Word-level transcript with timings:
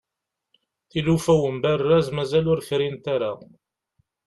tilufa 0.89 1.33
n 1.39 1.45
umberrez 1.49 2.07
mazal 2.15 2.45
ur 2.53 2.59
frint 2.67 3.05
ara 3.15 3.31